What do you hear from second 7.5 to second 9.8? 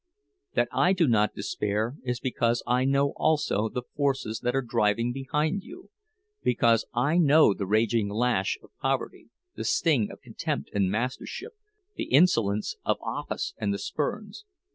the raging lash of poverty, the